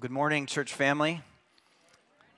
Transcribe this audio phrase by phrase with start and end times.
[0.00, 1.20] Well, good morning, church family.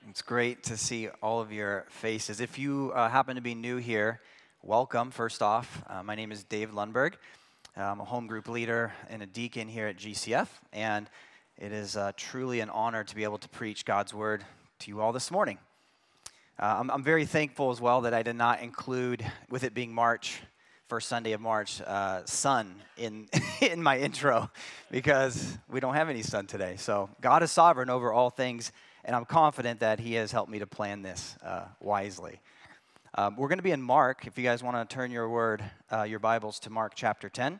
[0.09, 2.41] It's great to see all of your faces.
[2.41, 4.19] If you uh, happen to be new here,
[4.61, 5.81] welcome, first off.
[5.87, 7.13] Uh, my name is Dave Lundberg.
[7.77, 11.09] I'm a home group leader and a deacon here at GCF, and
[11.57, 14.43] it is uh, truly an honor to be able to preach God's word
[14.79, 15.57] to you all this morning.
[16.59, 19.93] Uh, I'm, I'm, very thankful as well that I did not include, with it being
[19.93, 20.41] March,
[20.87, 23.27] first Sunday of March, uh, sun in,
[23.61, 24.49] in my intro
[24.91, 26.75] because we don't have any sun today.
[26.77, 28.71] So God is sovereign over all things,
[29.05, 32.39] and I'm confident that He has helped me to plan this uh, wisely.
[33.15, 34.25] Um, we're going to be in Mark.
[34.25, 37.59] If you guys want to turn your word, uh, your Bibles to Mark chapter 10.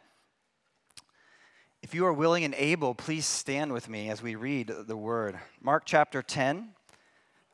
[1.83, 5.37] If you are willing and able, please stand with me as we read the word.
[5.61, 6.69] Mark chapter 10,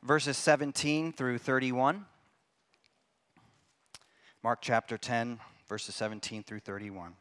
[0.02, 2.06] verses 17 through 31.
[4.42, 5.38] Mark chapter 10,
[5.70, 7.12] verses 17 through 31.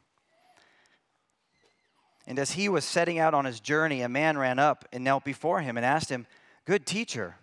[2.26, 5.23] And as he was setting out on his journey, a man ran up and knelt
[5.23, 6.26] before him and asked him,
[6.66, 7.35] Good teacher,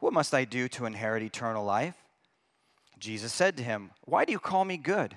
[0.00, 1.94] what must I do to inherit eternal life?
[2.98, 5.16] Jesus said to him, Why do you call me good?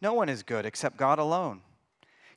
[0.00, 1.60] No one is good except God alone.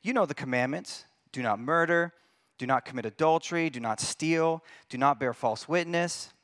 [0.02, 2.12] You know the commandments do not murder,
[2.58, 6.34] do not commit adultery, do not steal, do not bear false witness,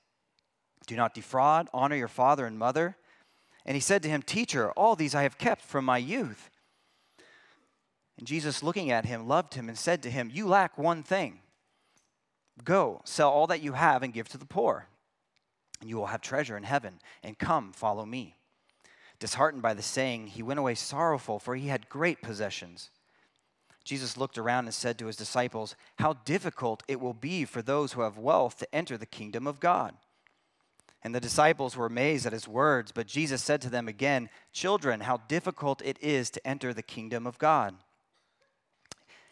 [0.87, 2.97] do not defraud, honor your father and mother.
[3.67, 6.51] And he said to him, Teacher, all these I have kept from my youth.
[8.19, 11.41] And Jesus, looking at him, loved him and said to him, You lack one thing.
[12.65, 14.87] Go, sell all that you have and give to the poor,
[15.81, 17.01] and you will have treasure in heaven.
[17.23, 18.35] And come, follow me.
[19.19, 22.91] Disheartened by the saying, he went away sorrowful, for he had great possessions.
[23.85, 27.93] Jesus looked around and said to his disciples, How difficult it will be for those
[27.93, 29.95] who have wealth to enter the kingdom of God.
[31.03, 35.01] And the disciples were amazed at his words, but Jesus said to them again, Children,
[35.01, 37.75] how difficult it is to enter the kingdom of God.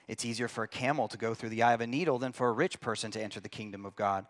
[0.07, 2.49] It's easier for a camel to go through the eye of a needle than for
[2.49, 4.25] a rich person to enter the kingdom of God.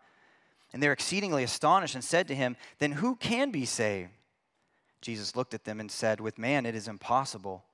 [0.72, 4.10] And they're exceedingly astonished and said to him, Then who can be saved?
[5.00, 7.64] Jesus looked at them and said, With man it is impossible,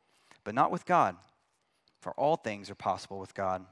[0.44, 1.16] but not with God,
[2.00, 3.64] for all things are possible with God.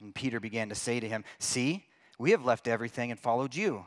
[0.00, 1.86] And Peter began to say to him, See,
[2.18, 3.86] we have left everything and followed you.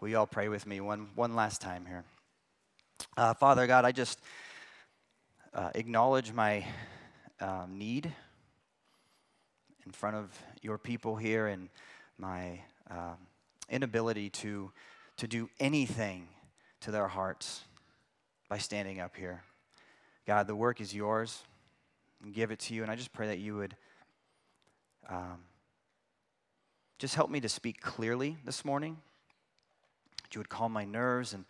[0.00, 2.04] Will you all pray with me one, one last time here?
[3.16, 4.20] Uh, Father God, I just
[5.52, 6.64] uh, acknowledge my
[7.40, 8.12] um, need
[9.84, 11.68] in front of your people here and
[12.16, 13.16] my um,
[13.68, 14.70] inability to,
[15.16, 16.28] to do anything
[16.82, 17.62] to their hearts
[18.48, 19.42] by standing up here.
[20.28, 21.42] God, the work is yours.
[22.32, 22.82] Give it to you.
[22.82, 23.74] And I just pray that you would
[25.08, 25.40] um,
[27.00, 28.98] just help me to speak clearly this morning
[30.28, 31.32] that you would calm my nerves.
[31.32, 31.44] And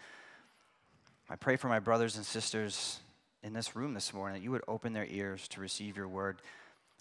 [1.29, 3.01] I pray for my brothers and sisters
[3.43, 6.41] in this room this morning that you would open their ears to receive your word.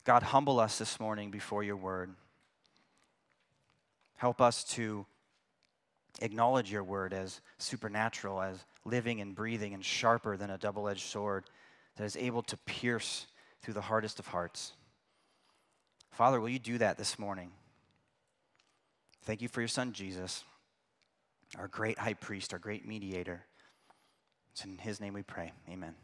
[0.04, 2.12] God, humble us this morning before your word.
[4.16, 5.06] Help us to
[6.22, 11.06] acknowledge your word as supernatural, as living and breathing and sharper than a double edged
[11.06, 11.44] sword
[11.98, 13.28] that is able to pierce
[13.62, 14.74] through the hardest of hearts.
[16.10, 17.52] Father, will you do that this morning?
[19.24, 20.44] Thank you for your son, Jesus
[21.58, 23.46] our great high priest, our great mediator.
[24.52, 25.54] It's in his name we pray.
[25.70, 25.96] Amen.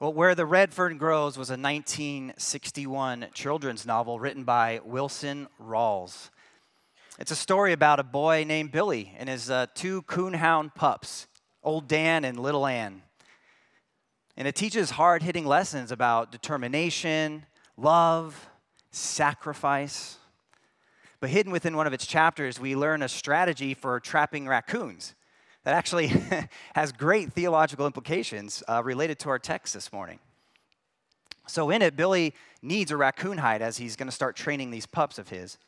[0.00, 6.30] Well, Where the Red Fern Grows was a 1961 children's novel written by Wilson Rawls.
[7.18, 11.28] It's a story about a boy named Billy and his uh, two coonhound pups,
[11.62, 13.02] Old Dan and Little Ann.
[14.36, 17.46] And it teaches hard hitting lessons about determination,
[17.76, 18.48] love,
[18.90, 20.18] sacrifice.
[21.22, 25.14] But hidden within one of its chapters, we learn a strategy for trapping raccoons
[25.62, 26.08] that actually
[26.74, 30.18] has great theological implications uh, related to our text this morning.
[31.46, 34.84] So, in it, Billy needs a raccoon hide as he's going to start training these
[34.84, 35.58] pups of his.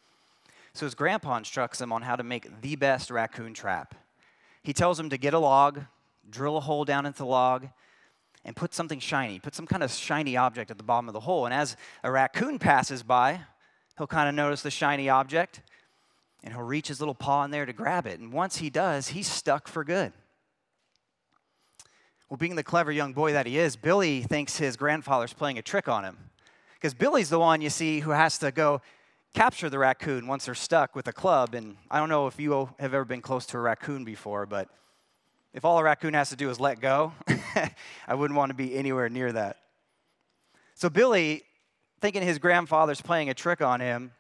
[0.73, 3.95] So, his grandpa instructs him on how to make the best raccoon trap.
[4.65, 5.83] He tells him to get a log,
[6.29, 7.69] drill a hole down into the log,
[8.45, 11.21] and put something shiny, put some kind of shiny object at the bottom of the
[11.21, 11.45] hole.
[11.45, 13.43] And as a raccoon passes by,
[13.97, 15.63] he'll kind of notice the shiny object
[16.43, 18.21] and he'll reach his little paw in there to grab it.
[18.21, 20.13] And once he does, he's stuck for good.
[22.29, 25.63] Well, being the clever young boy that he is, Billy thinks his grandfather's playing a
[25.63, 26.19] trick on him.
[26.75, 28.83] Because Billy's the one, you see, who has to go
[29.35, 31.55] capture the raccoon once they're stuck with a club.
[31.55, 34.69] And I don't know if you have ever been close to a raccoon before, but
[35.55, 37.13] if all a raccoon has to do is let go,
[38.07, 39.59] I wouldn't want to be anywhere near that.
[40.75, 41.45] So Billy,
[42.05, 44.13] thinking his grandfather's playing a trick on him,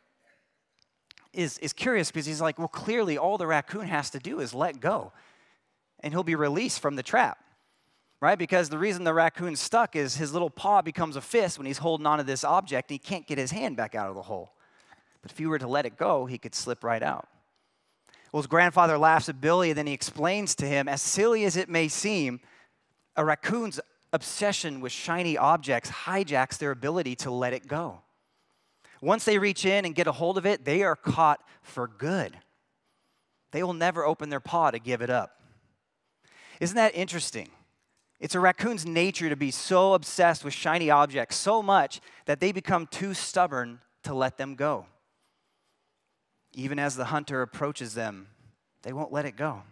[1.34, 4.54] is, is curious because he's like, well, clearly all the raccoon has to do is
[4.54, 5.12] let go,
[6.00, 7.36] and he'll be released from the trap,
[8.22, 8.38] right?
[8.38, 11.76] Because the reason the raccoon's stuck is his little paw becomes a fist when he's
[11.76, 14.54] holding onto this object and he can't get his hand back out of the hole.
[15.20, 17.28] But if he were to let it go, he could slip right out.
[18.32, 21.58] Well, his grandfather laughs at Billy, and then he explains to him, as silly as
[21.58, 22.40] it may seem,
[23.14, 23.78] a raccoon's
[24.14, 28.00] obsession with shiny objects hijacks their ability to let it go.
[29.02, 32.38] Once they reach in and get a hold of it, they are caught for good.
[33.50, 35.40] They will never open their paw to give it up.
[36.60, 37.50] Isn't that interesting?
[38.20, 42.52] It's a raccoon's nature to be so obsessed with shiny objects so much that they
[42.52, 44.86] become too stubborn to let them go.
[46.54, 48.28] Even as the hunter approaches them,
[48.82, 49.64] they won't let it go.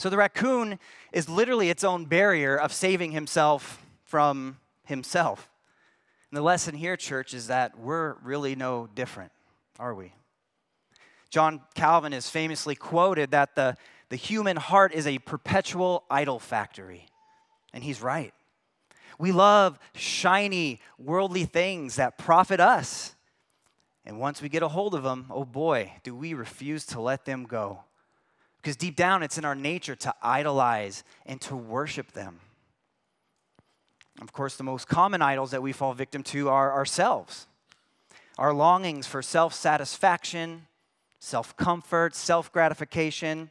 [0.00, 0.78] So the raccoon
[1.12, 4.56] is literally its own barrier of saving himself from
[4.86, 5.50] himself.
[6.30, 9.30] And the lesson here, church, is that we're really no different,
[9.78, 10.14] are we?
[11.28, 13.76] John Calvin is famously quoted that the,
[14.08, 17.04] the human heart is a perpetual idol factory.
[17.74, 18.32] And he's right.
[19.18, 23.14] We love shiny, worldly things that profit us.
[24.06, 27.26] And once we get a hold of them, oh boy, do we refuse to let
[27.26, 27.84] them go.
[28.60, 32.40] Because deep down, it's in our nature to idolize and to worship them.
[34.20, 37.46] Of course, the most common idols that we fall victim to are ourselves.
[38.36, 40.66] Our longings for self satisfaction,
[41.20, 43.50] self comfort, self gratification.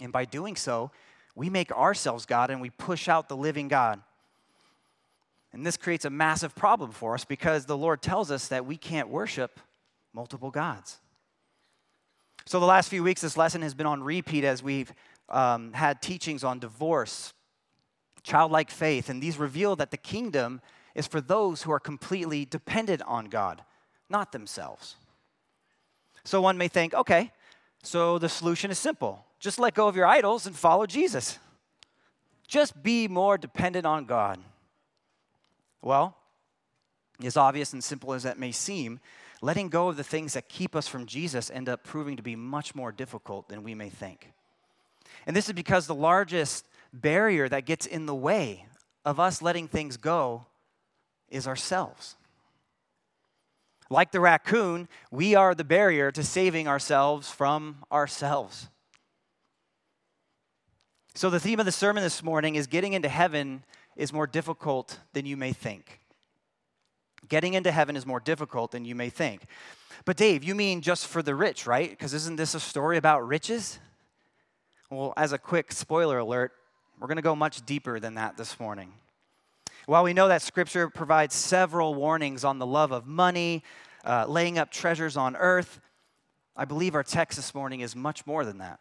[0.00, 0.92] And by doing so,
[1.34, 4.00] we make ourselves God and we push out the living God.
[5.52, 8.76] And this creates a massive problem for us because the Lord tells us that we
[8.76, 9.58] can't worship
[10.12, 10.98] multiple gods.
[12.48, 14.90] So, the last few weeks, this lesson has been on repeat as we've
[15.28, 17.34] um, had teachings on divorce,
[18.22, 20.62] childlike faith, and these reveal that the kingdom
[20.94, 23.62] is for those who are completely dependent on God,
[24.08, 24.96] not themselves.
[26.24, 27.32] So, one may think, okay,
[27.82, 31.38] so the solution is simple just let go of your idols and follow Jesus.
[32.46, 34.38] Just be more dependent on God.
[35.82, 36.16] Well,
[37.22, 39.00] as obvious and simple as that may seem,
[39.40, 42.36] letting go of the things that keep us from Jesus end up proving to be
[42.36, 44.32] much more difficult than we may think.
[45.26, 48.66] And this is because the largest barrier that gets in the way
[49.04, 50.46] of us letting things go
[51.28, 52.16] is ourselves.
[53.90, 58.68] Like the raccoon, we are the barrier to saving ourselves from ourselves.
[61.14, 63.64] So, the theme of the sermon this morning is getting into heaven
[63.96, 66.00] is more difficult than you may think.
[67.28, 69.42] Getting into heaven is more difficult than you may think.
[70.04, 71.90] But, Dave, you mean just for the rich, right?
[71.90, 73.78] Because isn't this a story about riches?
[74.90, 76.52] Well, as a quick spoiler alert,
[76.98, 78.92] we're going to go much deeper than that this morning.
[79.86, 83.62] While we know that Scripture provides several warnings on the love of money,
[84.04, 85.80] uh, laying up treasures on earth,
[86.56, 88.80] I believe our text this morning is much more than that.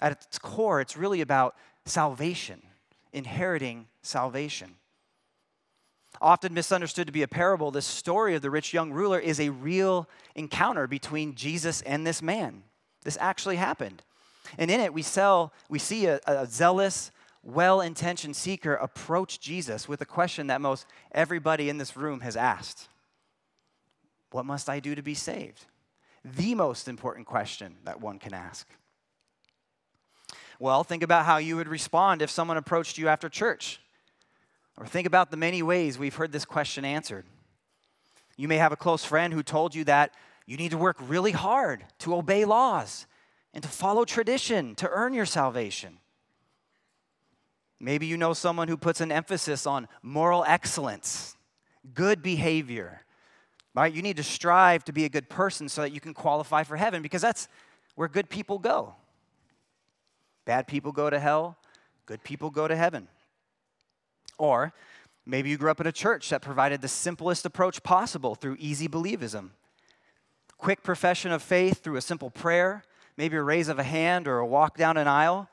[0.00, 2.60] At its core, it's really about salvation,
[3.12, 4.74] inheriting salvation.
[6.20, 9.50] Often misunderstood to be a parable, this story of the rich young ruler is a
[9.50, 12.62] real encounter between Jesus and this man.
[13.02, 14.02] This actually happened.
[14.58, 17.10] And in it, we, sell, we see a, a zealous,
[17.42, 22.36] well intentioned seeker approach Jesus with a question that most everybody in this room has
[22.36, 22.88] asked
[24.30, 25.66] What must I do to be saved?
[26.24, 28.66] The most important question that one can ask.
[30.58, 33.80] Well, think about how you would respond if someone approached you after church
[34.76, 37.24] or think about the many ways we've heard this question answered.
[38.36, 40.12] You may have a close friend who told you that
[40.46, 43.06] you need to work really hard to obey laws
[43.54, 45.98] and to follow tradition to earn your salvation.
[47.80, 51.36] Maybe you know someone who puts an emphasis on moral excellence,
[51.94, 53.02] good behavior.
[53.74, 53.92] Right?
[53.92, 56.76] You need to strive to be a good person so that you can qualify for
[56.76, 57.48] heaven because that's
[57.94, 58.94] where good people go.
[60.46, 61.58] Bad people go to hell,
[62.06, 63.08] good people go to heaven.
[64.38, 64.72] Or
[65.24, 68.88] maybe you grew up in a church that provided the simplest approach possible through easy
[68.88, 69.50] believism.
[70.58, 72.84] Quick profession of faith through a simple prayer,
[73.16, 75.48] maybe a raise of a hand or a walk down an aisle.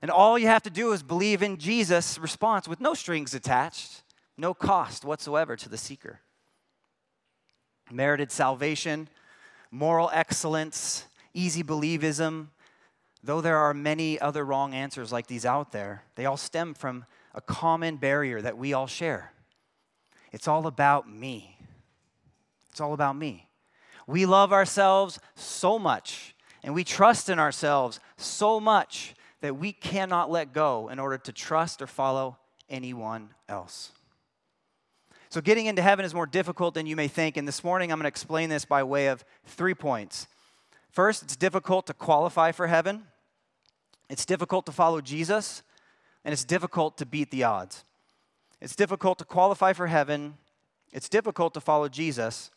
[0.00, 4.02] And all you have to do is believe in Jesus' response with no strings attached,
[4.36, 6.20] no cost whatsoever to the seeker.
[7.90, 9.08] Merited salvation,
[9.70, 12.48] moral excellence, easy believism,
[13.22, 17.04] though there are many other wrong answers like these out there, they all stem from
[17.38, 19.32] a common barrier that we all share.
[20.32, 21.56] It's all about me.
[22.72, 23.48] It's all about me.
[24.08, 30.32] We love ourselves so much and we trust in ourselves so much that we cannot
[30.32, 33.92] let go in order to trust or follow anyone else.
[35.28, 37.36] So, getting into heaven is more difficult than you may think.
[37.36, 40.26] And this morning, I'm going to explain this by way of three points.
[40.90, 43.04] First, it's difficult to qualify for heaven,
[44.10, 45.62] it's difficult to follow Jesus,
[46.24, 47.84] and it's difficult to beat the odds.
[48.60, 50.34] It's difficult to qualify for heaven,
[50.92, 52.50] it's difficult to follow Jesus,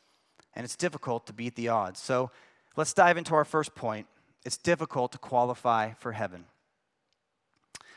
[0.53, 1.99] and it's difficult to beat the odds.
[1.99, 2.31] So,
[2.75, 4.07] let's dive into our first point.
[4.43, 6.45] It's difficult to qualify for heaven.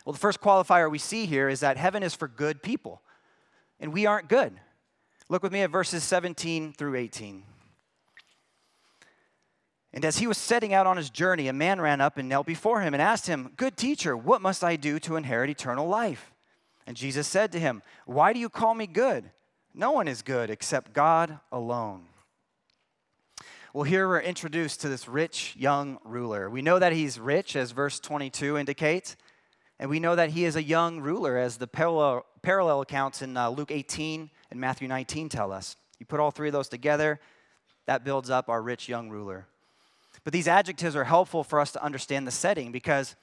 [0.04, 3.00] Well, the first qualifier we see here is that heaven is for good people,
[3.80, 4.52] and we aren't good.
[5.30, 7.44] Look with me at verses 17 through 18.
[9.94, 12.46] And as he was setting out on his journey, a man ran up and knelt
[12.46, 16.32] before him and asked him, Good teacher, what must I do to inherit eternal life?
[16.84, 19.30] And Jesus said to him, Why do you call me good?
[19.72, 22.06] No one is good except God alone.
[23.72, 26.50] Well, here we're introduced to this rich young ruler.
[26.50, 29.16] We know that he's rich, as verse 22 indicates.
[29.78, 33.48] And we know that he is a young ruler, as the parallel, accounts in uh,
[33.48, 35.76] Luke 18 and Matthew 19 tell us.
[36.00, 37.20] You put all three of those together,
[37.86, 39.46] that builds up our rich young ruler.
[40.24, 43.14] But these adjectives are helpful for us to understand the setting because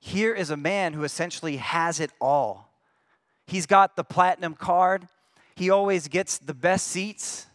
[0.00, 2.68] here is a man who essentially has it all.
[3.46, 5.06] He's got the platinum card,
[5.54, 7.46] he always gets the best seats,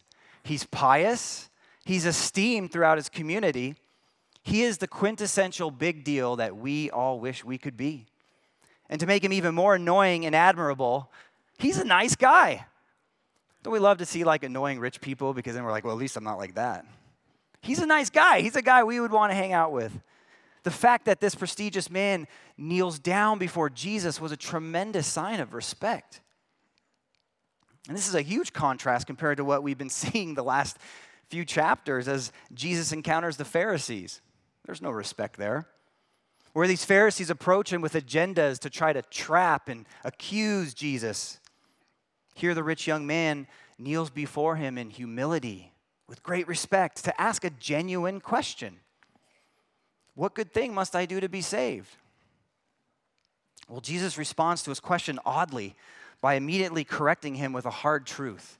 [0.44, 1.50] he's pious,
[1.86, 3.76] he's esteemed throughout his community.
[4.44, 8.06] He is the quintessential big deal that we all wish we could be.
[8.90, 11.12] And to make him even more annoying and admirable,
[11.58, 12.66] he's a nice guy.
[13.64, 16.00] Don't we love to see like annoying rich people because then we're like, well, at
[16.00, 16.86] least I'm not like that.
[17.62, 18.42] He's a nice guy.
[18.42, 20.00] He's a guy we would want to hang out with.
[20.64, 25.54] The fact that this prestigious man kneels down before Jesus was a tremendous sign of
[25.54, 26.22] respect.
[27.88, 30.78] And this is a huge contrast compared to what we've been seeing the last
[31.30, 34.22] few chapters as Jesus encounters the Pharisees.
[34.66, 35.68] There's no respect there
[36.58, 41.40] where these Pharisees approach him with agendas to try to trap and accuse Jesus.
[42.34, 43.46] Here, the rich young man
[43.78, 45.72] kneels before him in humility,
[46.08, 48.80] with great respect, to ask a genuine question
[50.16, 51.96] What good thing must I do to be saved?
[53.70, 55.76] Well, Jesus responds to his question oddly
[56.22, 58.60] by immediately correcting him with a hard truth.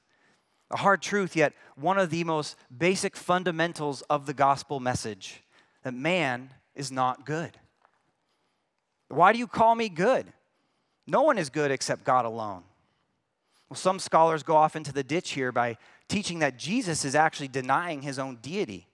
[0.70, 5.42] A hard truth, yet one of the most basic fundamentals of the gospel message
[5.82, 7.56] that man is not good.
[9.08, 10.26] Why do you call me good?
[11.06, 12.64] No one is good except God alone.
[13.68, 15.78] Well, some scholars go off into the ditch here by
[16.08, 18.86] teaching that Jesus is actually denying his own deity.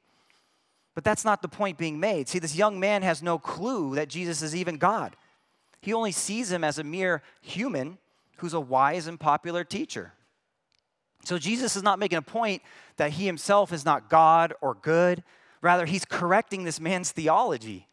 [0.94, 2.28] But that's not the point being made.
[2.28, 5.16] See, this young man has no clue that Jesus is even God.
[5.80, 7.98] He only sees him as a mere human
[8.38, 10.12] who's a wise and popular teacher.
[11.24, 12.62] So Jesus is not making a point
[12.96, 15.22] that he himself is not God or good.
[15.62, 17.88] Rather, he's correcting this man's theology.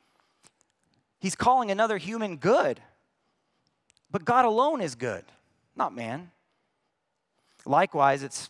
[1.19, 2.81] He's calling another human good.
[4.11, 5.23] But God alone is good,
[5.75, 6.31] not man.
[7.65, 8.49] Likewise, it's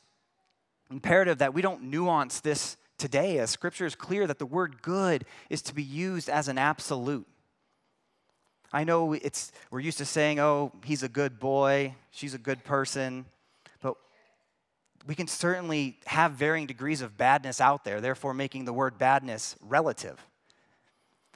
[0.91, 5.25] imperative that we don't nuance this today, as scripture is clear that the word good
[5.49, 7.27] is to be used as an absolute.
[8.73, 12.63] I know it's we're used to saying, oh, he's a good boy, she's a good
[12.63, 13.25] person,
[13.81, 13.97] but
[15.07, 19.55] we can certainly have varying degrees of badness out there, therefore making the word badness
[19.61, 20.25] relative.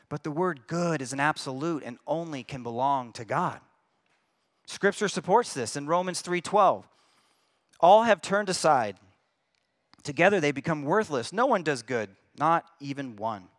[0.08, 3.60] But the word good is an absolute and only can belong to God.
[4.68, 6.86] Scripture supports this in Romans 3:12.
[7.80, 8.98] All have turned aside.
[10.06, 11.34] Together they become worthless.
[11.34, 13.50] No one does good, not even one.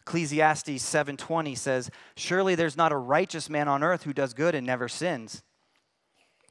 [0.00, 4.66] Ecclesiastes 7:20 says, "Surely there's not a righteous man on earth who does good and
[4.66, 5.42] never sins."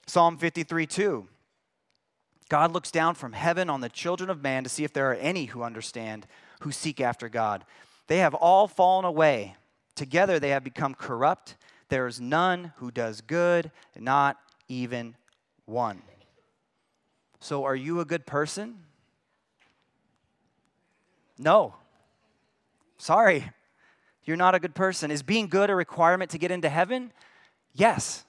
[0.05, 1.27] Psalm 53:2
[2.47, 5.15] God looks down from heaven on the children of man to see if there are
[5.15, 6.27] any who understand,
[6.61, 7.65] who seek after God.
[8.05, 9.55] They have all fallen away.
[9.95, 11.55] Together they have become corrupt.
[11.89, 14.37] There is none who does good, not
[14.67, 15.15] even
[15.65, 16.03] one.
[17.39, 18.79] So, are you a good person?
[21.37, 21.75] No.
[22.97, 23.51] Sorry,
[24.23, 25.11] you're not a good person.
[25.11, 27.11] Is being good a requirement to get into heaven?
[27.73, 28.25] Yes.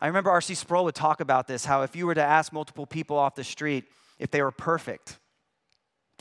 [0.00, 0.54] I remember R.C.
[0.54, 3.44] Sproul would talk about this how if you were to ask multiple people off the
[3.44, 3.84] street
[4.18, 5.18] if they were perfect,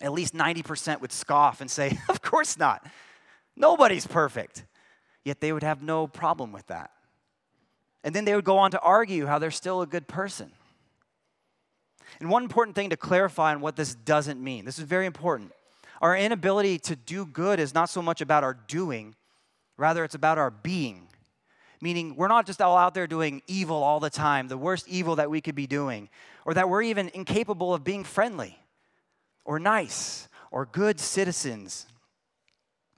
[0.02, 2.86] at least 90% would scoff and say, Of course not.
[3.56, 4.66] Nobody's perfect.
[5.24, 6.92] Yet they would have no problem with that.
[8.04, 10.52] And then they would go on to argue how they're still a good person.
[12.22, 15.52] And one important thing to clarify on what this doesn't mean this is very important.
[16.02, 19.16] Our inability to do good is not so much about our doing,
[19.76, 21.08] rather, it's about our being.
[21.82, 25.16] meaning we're not just all out there doing evil all the time, the worst evil
[25.16, 26.08] that we could be doing,
[26.46, 28.58] or that we're even incapable of being friendly
[29.44, 31.88] or nice or good citizens.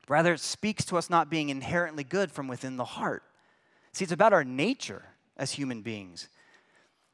[0.09, 3.23] Rather, it speaks to us not being inherently good from within the heart.
[3.93, 5.05] See, it's about our nature
[5.37, 6.27] as human beings.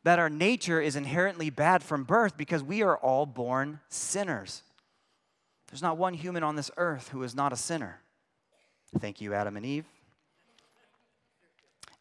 [0.03, 4.63] That our nature is inherently bad from birth because we are all born sinners.
[5.69, 8.01] There's not one human on this earth who is not a sinner.
[8.97, 9.85] Thank you, Adam and Eve.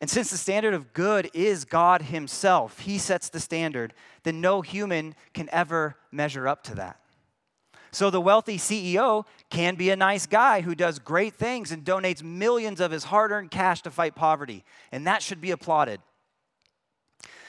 [0.00, 4.62] And since the standard of good is God Himself, He sets the standard, then no
[4.62, 7.00] human can ever measure up to that.
[7.90, 12.22] So the wealthy CEO can be a nice guy who does great things and donates
[12.22, 16.00] millions of his hard earned cash to fight poverty, and that should be applauded.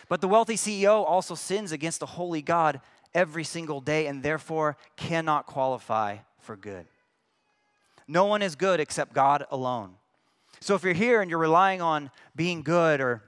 [0.09, 2.81] But the wealthy CEO also sins against the holy God
[3.13, 6.87] every single day and therefore cannot qualify for good.
[8.07, 9.93] No one is good except God alone.
[10.59, 13.23] So if you're here and you're relying on being good or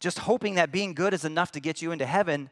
[0.00, 2.48] just hoping that being good is enough to get you into heaven,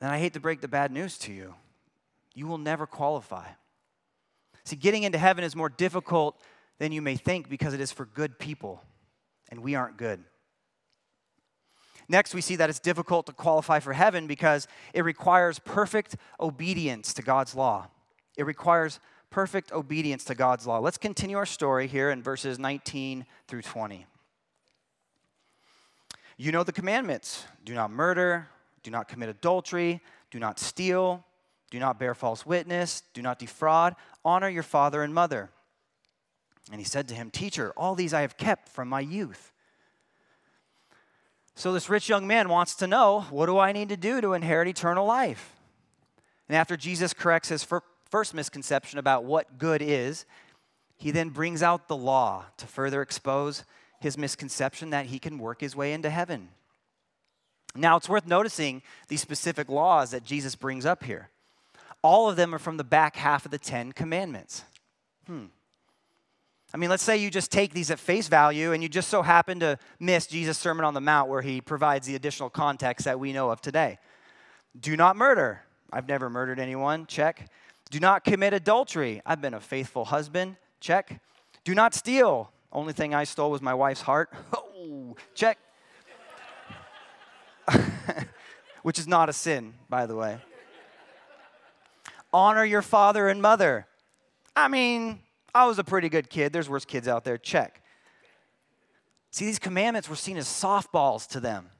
[0.00, 1.54] then I hate to break the bad news to you.
[2.34, 3.48] You will never qualify.
[4.64, 6.40] See, getting into heaven is more difficult
[6.78, 8.82] than you may think because it is for good people,
[9.50, 10.24] and we aren't good.
[12.10, 17.14] Next, we see that it's difficult to qualify for heaven because it requires perfect obedience
[17.14, 17.86] to God's law.
[18.36, 18.98] It requires
[19.30, 20.80] perfect obedience to God's law.
[20.80, 24.06] Let's continue our story here in verses 19 through 20.
[26.36, 28.48] You know the commandments do not murder,
[28.82, 30.00] do not commit adultery,
[30.32, 31.24] do not steal,
[31.70, 35.48] do not bear false witness, do not defraud, honor your father and mother.
[36.72, 39.52] And he said to him, Teacher, all these I have kept from my youth.
[41.60, 44.32] So this rich young man wants to know what do I need to do to
[44.32, 45.56] inherit eternal life?
[46.48, 47.66] And after Jesus corrects his
[48.08, 50.24] first misconception about what good is,
[50.96, 53.64] he then brings out the law to further expose
[54.00, 56.48] his misconception that he can work his way into heaven.
[57.74, 61.28] Now, it's worth noticing these specific laws that Jesus brings up here.
[62.00, 64.64] All of them are from the back half of the Ten Commandments.
[65.26, 65.44] Hmm.
[66.72, 69.22] I mean, let's say you just take these at face value and you just so
[69.22, 73.18] happen to miss Jesus' Sermon on the Mount where he provides the additional context that
[73.18, 73.98] we know of today.
[74.78, 75.62] Do not murder.
[75.92, 77.06] I've never murdered anyone.
[77.06, 77.50] Check.
[77.90, 79.20] Do not commit adultery.
[79.26, 80.56] I've been a faithful husband.
[80.78, 81.20] Check.
[81.64, 82.52] Do not steal.
[82.72, 84.32] Only thing I stole was my wife's heart.
[84.82, 85.58] Oh, check.
[88.82, 90.38] Which is not a sin, by the way.
[92.32, 93.86] Honor your father and mother.
[94.56, 95.20] I mean,
[95.54, 96.52] I was a pretty good kid.
[96.52, 97.38] There's worse kids out there.
[97.38, 97.82] Check.
[99.30, 101.70] See, these commandments were seen as softballs to them.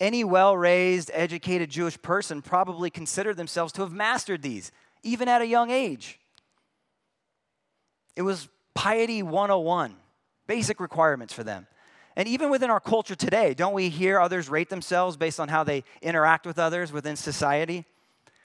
[0.00, 4.70] Any well raised, educated Jewish person probably considered themselves to have mastered these,
[5.02, 6.20] even at a young age.
[8.14, 9.94] It was piety 101,
[10.46, 11.66] basic requirements for them.
[12.16, 15.62] And even within our culture today, don't we hear others rate themselves based on how
[15.62, 17.84] they interact with others within society?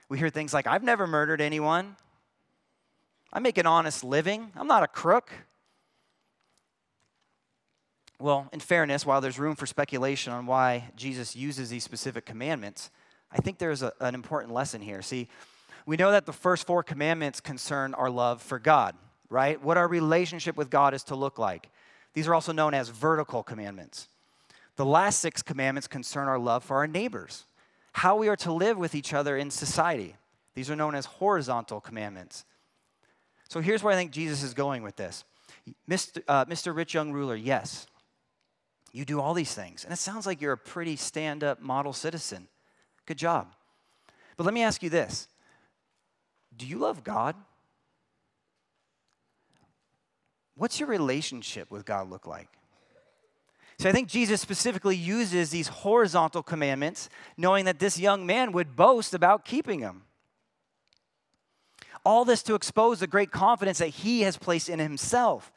[0.10, 1.96] We hear things like, I've never murdered anyone.
[3.34, 4.52] I make an honest living.
[4.56, 5.32] I'm not a crook.
[8.20, 12.92] Well, in fairness, while there's room for speculation on why Jesus uses these specific commandments,
[13.32, 15.02] I think there's a, an important lesson here.
[15.02, 15.28] See,
[15.88, 18.96] we know that the first four commandments concern our love for God,
[19.30, 19.62] right?
[19.62, 21.72] What our relationship with God is to look like.
[22.14, 24.08] These are also known as vertical commandments.
[24.76, 27.46] The last six commandments concern our love for our neighbors,
[27.94, 30.16] how we are to live with each other in society.
[30.54, 32.46] These are known as horizontal commandments.
[33.50, 35.24] So here's where I think Jesus is going with this.
[35.90, 36.22] Mr.
[36.28, 36.76] Uh, Mr.
[36.76, 37.88] Rich Young Ruler, yes,
[38.92, 39.84] you do all these things.
[39.84, 42.48] And it sounds like you're a pretty stand up model citizen.
[43.06, 43.54] Good job.
[44.38, 45.28] But let me ask you this
[46.56, 47.36] Do you love God?
[50.56, 52.48] What's your relationship with God look like?
[53.80, 58.76] So I think Jesus specifically uses these horizontal commandments, knowing that this young man would
[58.76, 60.04] boast about keeping them.
[62.06, 65.52] All this to expose the great confidence that he has placed in himself.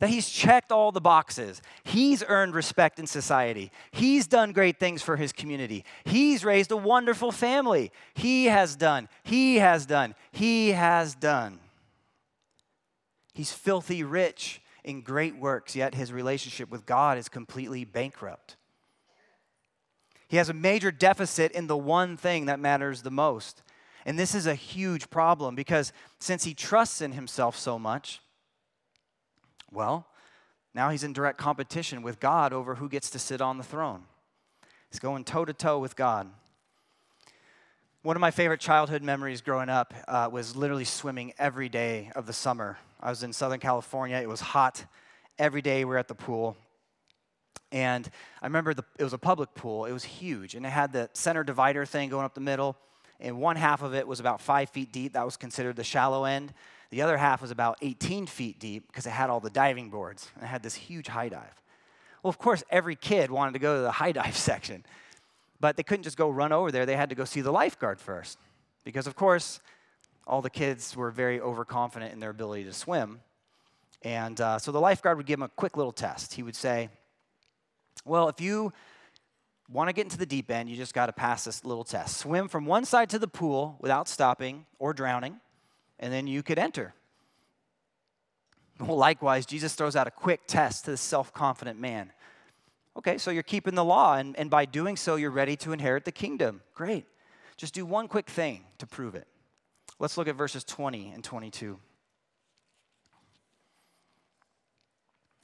[0.00, 1.60] That he's checked all the boxes.
[1.82, 3.72] He's earned respect in society.
[3.90, 5.84] He's done great things for his community.
[6.04, 7.90] He's raised a wonderful family.
[8.14, 9.08] He has done.
[9.24, 10.14] He has done.
[10.30, 11.58] He has done.
[13.34, 18.56] He's filthy rich in great works, yet his relationship with God is completely bankrupt.
[20.28, 23.62] He has a major deficit in the one thing that matters the most
[24.06, 28.20] and this is a huge problem because since he trusts in himself so much,
[29.70, 30.06] well,
[30.74, 34.04] now he's in direct competition with God over who gets to sit on the throne.
[34.90, 36.30] He's going toe to toe with God.
[38.02, 42.26] One of my favorite childhood memories growing up uh, was literally swimming every day of
[42.26, 42.78] the summer.
[43.00, 44.84] I was in Southern California, it was hot.
[45.38, 46.56] Every day we we're at the pool.
[47.70, 48.08] And
[48.40, 49.84] I remember the, it was a public pool.
[49.84, 52.76] It was huge, and it had the center divider thing going up the middle.
[53.20, 55.14] And one half of it was about five feet deep.
[55.14, 56.52] That was considered the shallow end.
[56.90, 60.28] The other half was about 18 feet deep because it had all the diving boards
[60.34, 61.62] and it had this huge high dive.
[62.22, 64.84] Well, of course, every kid wanted to go to the high dive section,
[65.60, 66.86] but they couldn't just go run over there.
[66.86, 68.38] They had to go see the lifeguard first
[68.84, 69.60] because, of course,
[70.26, 73.20] all the kids were very overconfident in their ability to swim.
[74.02, 76.34] And uh, so the lifeguard would give them a quick little test.
[76.34, 76.88] He would say,
[78.04, 78.72] Well, if you
[79.70, 82.18] want to get into the deep end, you just got to pass this little test.
[82.18, 85.40] Swim from one side to the pool without stopping or drowning,
[85.98, 86.94] and then you could enter.
[88.80, 92.12] Well, likewise, Jesus throws out a quick test to the self confident man.
[92.96, 96.04] Okay, so you're keeping the law, and, and by doing so, you're ready to inherit
[96.04, 96.62] the kingdom.
[96.74, 97.06] Great.
[97.56, 99.26] Just do one quick thing to prove it.
[99.98, 101.78] Let's look at verses 20 and 22.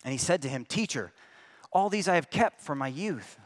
[0.04, 1.12] And he said to him, Teacher,
[1.72, 3.38] all these I have kept from my youth.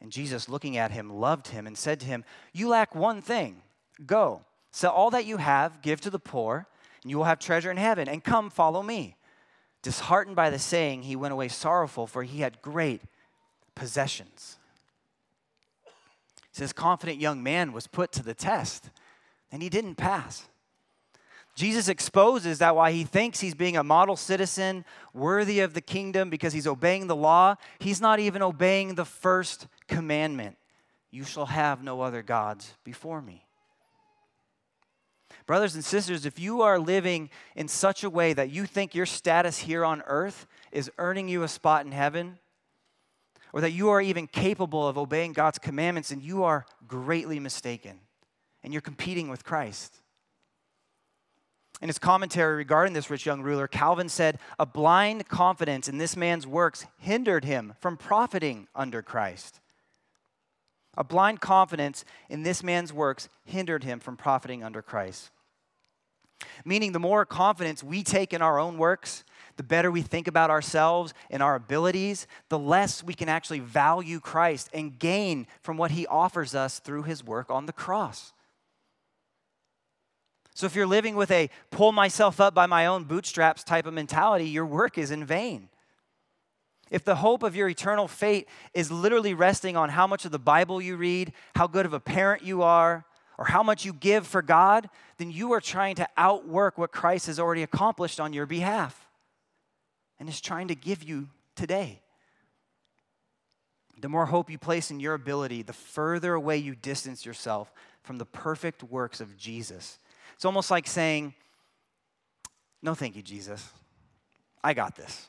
[0.00, 3.62] And Jesus, looking at him, loved him and said to him, You lack one thing.
[4.06, 6.66] Go, sell all that you have, give to the poor,
[7.02, 9.16] and you will have treasure in heaven, and come follow me.
[9.82, 13.02] Disheartened by the saying, he went away sorrowful, for he had great
[13.74, 14.58] possessions.
[16.56, 18.90] This confident young man was put to the test,
[19.50, 20.48] and he didn't pass.
[21.54, 26.28] Jesus exposes that while he thinks he's being a model citizen worthy of the kingdom
[26.28, 30.56] because he's obeying the law, he's not even obeying the first commandment
[31.10, 33.44] You shall have no other gods before me.
[35.46, 39.06] Brothers and sisters, if you are living in such a way that you think your
[39.06, 42.38] status here on earth is earning you a spot in heaven,
[43.52, 48.00] or that you are even capable of obeying God's commandments, and you are greatly mistaken,
[48.62, 50.00] and you're competing with Christ.
[51.82, 56.16] In his commentary regarding this rich young ruler, Calvin said, A blind confidence in this
[56.16, 59.60] man's works hindered him from profiting under Christ.
[60.96, 65.30] A blind confidence in this man's works hindered him from profiting under Christ.
[66.64, 69.24] Meaning, the more confidence we take in our own works,
[69.56, 74.20] the better we think about ourselves and our abilities, the less we can actually value
[74.20, 78.32] Christ and gain from what he offers us through his work on the cross.
[80.54, 83.94] So if you're living with a pull myself up by my own bootstraps type of
[83.94, 85.68] mentality, your work is in vain.
[86.94, 90.38] If the hope of your eternal fate is literally resting on how much of the
[90.38, 93.04] Bible you read, how good of a parent you are,
[93.36, 97.26] or how much you give for God, then you are trying to outwork what Christ
[97.26, 99.08] has already accomplished on your behalf
[100.20, 102.00] and is trying to give you today.
[104.00, 107.72] The more hope you place in your ability, the further away you distance yourself
[108.04, 109.98] from the perfect works of Jesus
[110.34, 111.34] it's almost like saying,
[112.82, 113.66] No, thank you, Jesus.
[114.62, 115.28] I got this.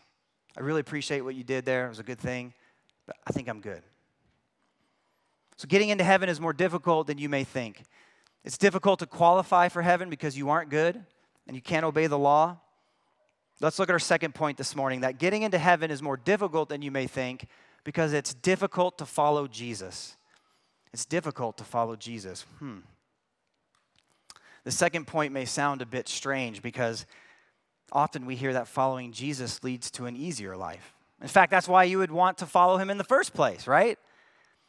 [0.58, 1.86] I really appreciate what you did there.
[1.86, 2.54] It was a good thing,
[3.06, 3.82] but I think I'm good.
[5.58, 7.84] So, getting into heaven is more difficult than you may think.
[8.44, 11.04] It's difficult to qualify for heaven because you aren't good
[11.48, 12.58] and you can't obey the law.
[13.62, 16.70] Let's look at our second point this morning that getting into heaven is more difficult
[16.70, 17.48] than you may think
[17.84, 20.18] because it's difficult to follow Jesus.
[20.94, 22.46] It's difficult to follow Jesus.
[22.60, 22.80] Hmm.
[24.66, 27.06] The second point may sound a bit strange because
[27.92, 30.94] often we hear that following Jesus leads to an easier life.
[31.22, 33.98] In fact, that's why you would want to follow him in the first place, right?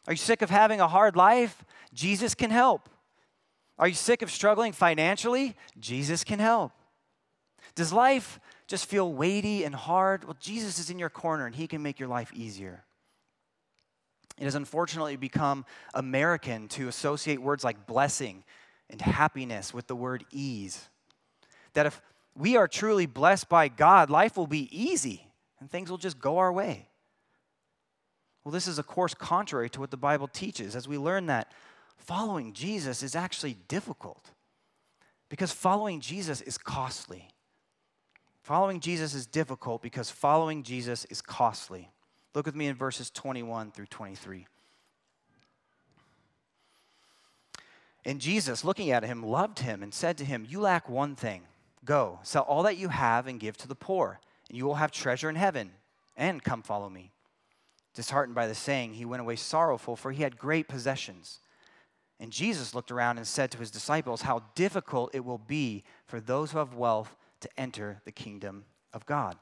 [0.07, 1.63] Are you sick of having a hard life?
[1.93, 2.89] Jesus can help.
[3.77, 5.55] Are you sick of struggling financially?
[5.79, 6.71] Jesus can help.
[7.75, 10.23] Does life just feel weighty and hard?
[10.23, 12.83] Well, Jesus is in your corner and he can make your life easier.
[14.39, 18.43] It has unfortunately become American to associate words like blessing
[18.89, 20.89] and happiness with the word ease.
[21.73, 22.01] That if
[22.37, 25.27] we are truly blessed by God, life will be easy
[25.59, 26.87] and things will just go our way.
[28.43, 31.51] Well, this is, of course, contrary to what the Bible teaches, as we learn that
[31.97, 34.31] following Jesus is actually difficult
[35.29, 37.27] because following Jesus is costly.
[38.43, 41.91] Following Jesus is difficult because following Jesus is costly.
[42.33, 44.47] Look with me in verses 21 through 23.
[48.05, 51.41] And Jesus, looking at him, loved him and said to him, You lack one thing.
[51.87, 54.91] Go, sell all that you have and give to the poor, and you will have
[54.91, 55.71] treasure in heaven.
[56.15, 57.11] And come follow me.
[57.95, 61.39] Disheartened by the saying, he went away sorrowful, for he had great possessions.
[62.19, 66.19] And Jesus looked around and said to his disciples, How difficult it will be for
[66.19, 69.37] those who have wealth to enter the kingdom of God.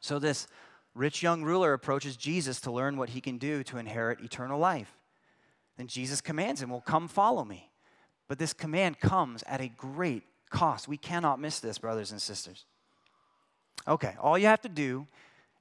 [0.00, 0.46] So, this
[0.94, 4.96] rich young ruler approaches Jesus to learn what he can do to inherit eternal life
[5.76, 7.70] then Jesus commands him, Well, come follow me.
[8.28, 10.88] But this command comes at a great cost.
[10.88, 12.64] We cannot miss this, brothers and sisters.
[13.88, 15.06] Okay, all you have to do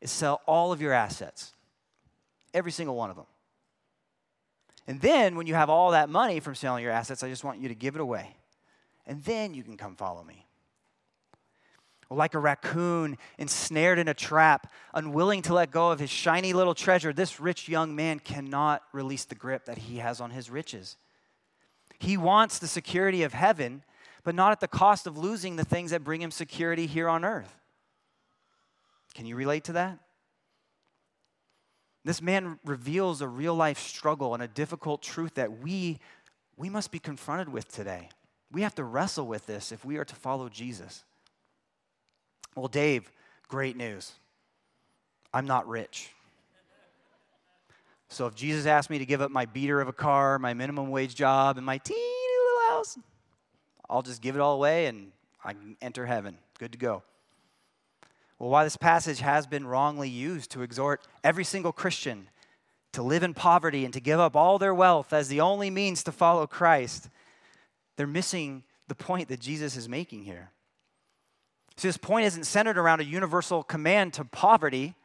[0.02, 1.54] is sell all of your assets,
[2.54, 3.26] every single one of them.
[4.88, 7.60] And then when you have all that money from selling your assets, I just want
[7.60, 8.36] you to give it away.
[9.08, 10.46] And then you can come follow me.
[12.10, 16.54] Well, like a raccoon ensnared in a trap, unwilling to let go of his shiny
[16.54, 20.50] little treasure, this rich young man cannot release the grip that he has on his
[20.50, 20.98] riches.
[21.98, 23.84] He wants the security of heaven,
[24.26, 27.24] but not at the cost of losing the things that bring him security here on
[27.24, 27.56] earth.
[29.14, 30.00] Can you relate to that?
[32.04, 36.00] This man reveals a real life struggle and a difficult truth that we,
[36.58, 38.10] we must be confronted with today.
[38.52, 41.04] We have to wrestle with this if we are to follow Jesus.
[42.56, 43.12] Well, Dave,
[43.48, 44.12] great news.
[45.34, 46.10] I'm not rich.
[48.10, 50.90] So if Jesus asked me to give up my beater of a car, my minimum
[50.90, 52.98] wage job, and my teeny little house,
[53.90, 55.12] I'll just give it all away and
[55.44, 56.38] I can enter heaven.
[56.60, 57.04] Good to go.
[58.40, 62.28] Well, why this passage has been wrongly used to exhort every single Christian
[62.92, 66.04] to live in poverty and to give up all their wealth as the only means
[66.04, 67.10] to follow Christ,
[67.96, 70.52] they're missing the point that Jesus is making here.
[71.78, 74.96] See, this point isn't centered around a universal command to poverty,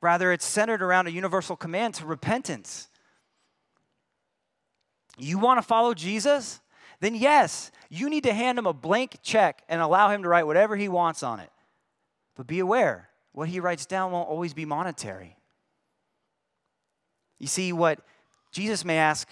[0.00, 2.88] rather, it's centered around a universal command to repentance.
[5.16, 6.60] You want to follow Jesus?
[7.04, 10.46] Then, yes, you need to hand him a blank check and allow him to write
[10.46, 11.50] whatever he wants on it.
[12.34, 15.36] But be aware, what he writes down won't always be monetary.
[17.38, 18.00] You see, what
[18.52, 19.28] Jesus may ask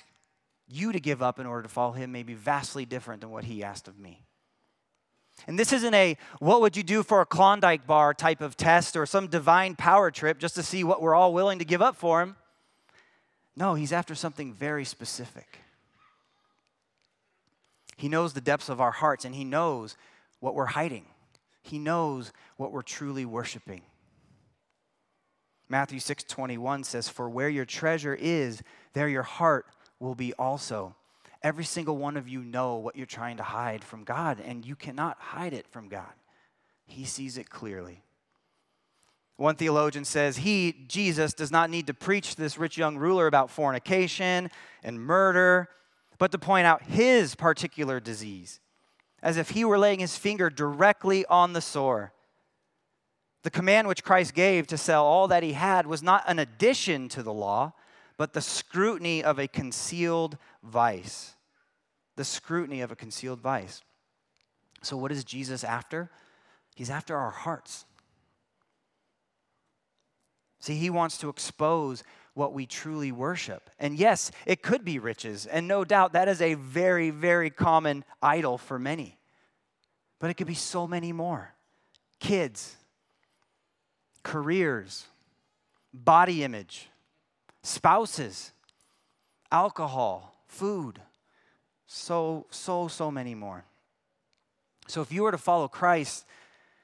[0.69, 3.45] you to give up in order to follow him may be vastly different than what
[3.45, 4.27] he asked of me.
[5.47, 8.99] And this isn't a what would you do for a Klondike bar type of test
[8.99, 11.97] or some divine power trip just to see what we're all willing to give up
[11.97, 12.37] for him.
[13.57, 15.61] No, he's after something very specific.
[18.03, 19.97] He knows the depths of our hearts and he knows
[20.41, 21.07] what we're hiding.
[21.63, 23.83] He knows what we're truly worshiping.
[25.69, 28.61] Matthew 6:21 says, "For where your treasure is,
[28.93, 29.67] there your heart
[30.01, 30.97] will be also."
[31.45, 34.75] Every single one of you know what you're trying to hide from God, and you
[34.75, 36.13] cannot hide it from God.
[36.85, 38.03] He sees it clearly.
[39.37, 43.29] One theologian says, He, Jesus, does not need to preach to this rich young ruler
[43.29, 44.51] about fornication
[44.83, 45.69] and murder,
[46.23, 48.61] but to point out his particular disease,
[49.25, 52.13] as if he were laying his finger directly on the sore.
[53.43, 57.09] The command which Christ gave to sell all that he had was not an addition
[57.09, 57.73] to the law,
[58.19, 61.35] but the scrutiny of a concealed vice.
[62.15, 63.83] The scrutiny of a concealed vice.
[64.81, 66.09] So, what is Jesus after?
[66.77, 67.85] He's after our hearts.
[70.61, 73.71] See, he wants to expose what we truly worship.
[73.79, 78.05] And yes, it could be riches, and no doubt that is a very, very common
[78.23, 79.19] idol for many.
[80.19, 81.55] But it could be so many more
[82.21, 82.77] kids,
[84.23, 85.07] careers,
[85.93, 86.89] body image,
[87.63, 88.53] spouses,
[89.51, 91.01] alcohol, food,
[91.87, 93.65] so, so, so many more.
[94.87, 96.25] So if you were to follow Christ,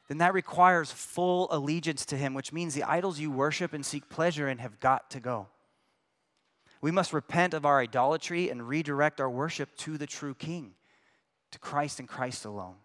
[0.08, 4.08] then that requires full allegiance to Him, which means the idols you worship and seek
[4.08, 5.48] pleasure in have got to go.
[6.80, 10.72] We must repent of our idolatry and redirect our worship to the true King,
[11.50, 12.76] to Christ and Christ alone.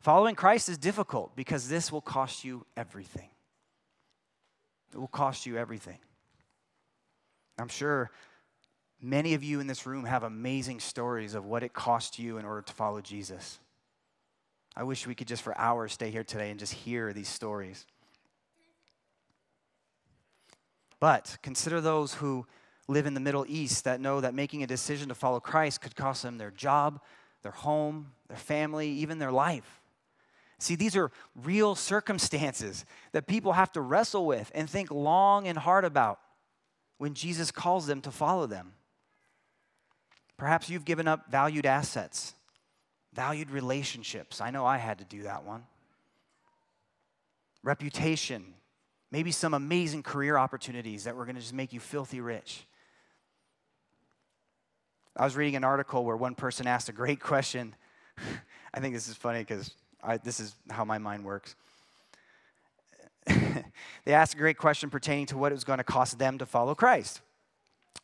[0.00, 3.28] Following Christ is difficult because this will cost you everything.
[4.92, 5.98] It will cost you everything.
[7.58, 8.10] I'm sure
[9.00, 12.44] many of you in this room have amazing stories of what it cost you in
[12.44, 13.58] order to follow Jesus.
[14.78, 17.84] I wish we could just for hours stay here today and just hear these stories.
[21.00, 22.46] But consider those who
[22.86, 25.96] live in the Middle East that know that making a decision to follow Christ could
[25.96, 27.00] cost them their job,
[27.42, 29.80] their home, their family, even their life.
[30.60, 35.58] See, these are real circumstances that people have to wrestle with and think long and
[35.58, 36.20] hard about
[36.98, 38.74] when Jesus calls them to follow them.
[40.36, 42.34] Perhaps you've given up valued assets,
[43.12, 44.40] valued relationships.
[44.40, 45.64] I know I had to do that one.
[47.62, 48.54] Reputation,
[49.10, 52.64] maybe some amazing career opportunities that were going to just make you filthy rich.
[55.16, 57.74] I was reading an article where one person asked a great question.
[58.74, 59.74] I think this is funny because
[60.22, 61.56] this is how my mind works.
[63.26, 66.46] they asked a great question pertaining to what it was going to cost them to
[66.46, 67.20] follow Christ.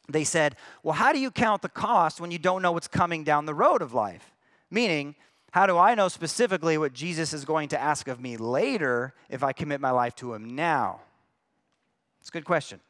[0.08, 3.24] They said, Well, how do you count the cost when you don't know what's coming
[3.24, 4.33] down the road of life?
[4.74, 5.14] Meaning,
[5.52, 9.44] how do I know specifically what Jesus is going to ask of me later if
[9.44, 11.00] I commit my life to Him now?
[12.18, 12.80] It's a good question.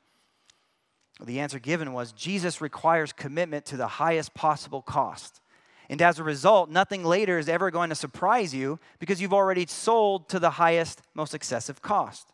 [1.23, 5.43] The answer given was Jesus requires commitment to the highest possible cost.
[5.91, 9.67] And as a result, nothing later is ever going to surprise you because you've already
[9.67, 12.33] sold to the highest, most excessive cost.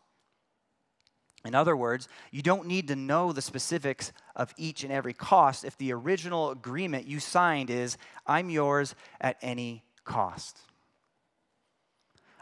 [1.43, 5.65] In other words, you don't need to know the specifics of each and every cost
[5.65, 10.59] if the original agreement you signed is, I'm yours at any cost.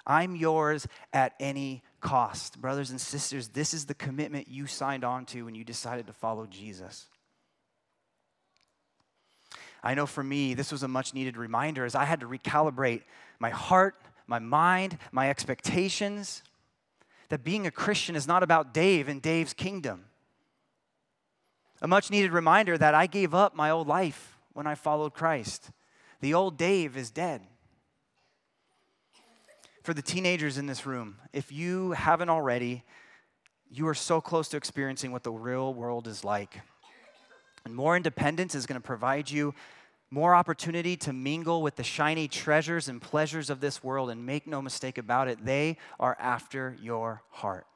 [0.05, 2.59] I'm yours at any cost.
[2.59, 6.13] Brothers and sisters, this is the commitment you signed on to when you decided to
[6.13, 7.07] follow Jesus.
[9.81, 13.03] I know for me, this was a much needed reminder as I had to recalibrate
[13.39, 13.95] my heart,
[14.27, 16.43] my mind, my expectations
[17.29, 20.05] that being a Christian is not about Dave and Dave's kingdom.
[21.81, 25.71] A much needed reminder that I gave up my old life when I followed Christ.
[26.19, 27.41] The old Dave is dead.
[29.83, 32.83] For the teenagers in this room, if you haven't already,
[33.71, 36.59] you are so close to experiencing what the real world is like.
[37.63, 39.53] And more independence is going to provide you
[40.11, 44.09] more opportunity to mingle with the shiny treasures and pleasures of this world.
[44.09, 47.67] And make no mistake about it, they are after your heart.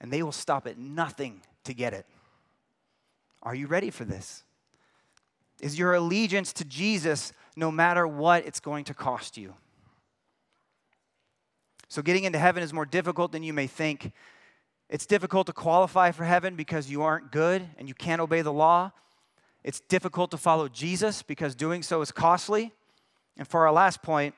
[0.00, 2.06] And they will stop at nothing to get it.
[3.42, 4.42] Are you ready for this?
[5.60, 9.54] Is your allegiance to Jesus no matter what it's going to cost you?
[11.88, 14.12] So, getting into heaven is more difficult than you may think.
[14.88, 18.52] It's difficult to qualify for heaven because you aren't good and you can't obey the
[18.52, 18.92] law.
[19.64, 22.72] It's difficult to follow Jesus because doing so is costly.
[23.36, 24.34] And for our last point,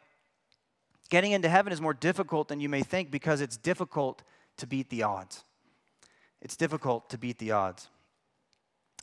[1.11, 4.23] getting into heaven is more difficult than you may think because it's difficult
[4.59, 5.45] to beat the odds.
[6.41, 7.89] It's difficult to beat the odds.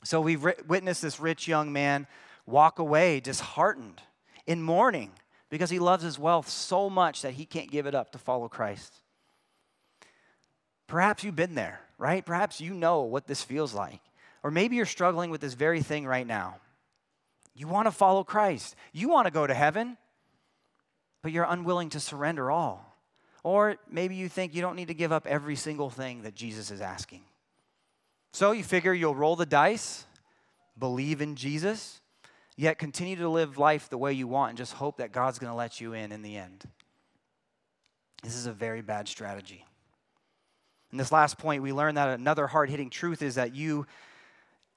[0.02, 2.06] So we've witnessed this rich young man
[2.46, 4.00] walk away disheartened
[4.46, 5.12] in mourning
[5.50, 8.48] because he loves his wealth so much that he can't give it up to follow
[8.48, 8.94] Christ.
[10.86, 12.24] Perhaps you've been there, right?
[12.24, 14.00] Perhaps you know what this feels like.
[14.44, 16.56] Or maybe you're struggling with this very thing right now.
[17.56, 19.96] You want to follow Christ, you want to go to heaven,
[21.22, 22.94] but you're unwilling to surrender all.
[23.42, 26.70] Or maybe you think you don't need to give up every single thing that Jesus
[26.70, 27.22] is asking.
[28.32, 30.04] So you figure you'll roll the dice,
[30.78, 32.00] believe in Jesus,
[32.56, 35.52] yet continue to live life the way you want and just hope that God's going
[35.52, 36.64] to let you in in the end.
[38.22, 39.64] This is a very bad strategy.
[40.90, 43.86] In this last point, we learn that another hard hitting truth is that you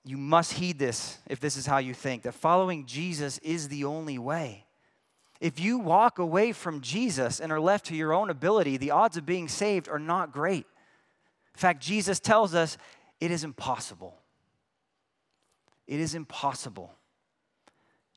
[0.08, 3.84] you must heed this if this is how you think that following Jesus is the
[3.84, 4.64] only way.
[5.42, 9.18] If you walk away from Jesus and are left to your own ability, the odds
[9.18, 10.66] of being saved are not great.
[11.54, 12.78] In fact, Jesus tells us
[13.20, 14.16] it is impossible.
[15.88, 16.94] It is impossible.